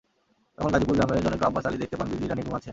তখন 0.57 0.69
গাজীপুর 0.73 0.95
গ্রামের 0.97 1.23
জনৈক 1.25 1.43
আব্বাস 1.47 1.63
আলী 1.67 1.77
দেখতে 1.81 1.95
পান 1.97 2.07
বিজলী 2.11 2.27
রানী 2.27 2.41
গোঙাচ্ছেন। 2.45 2.69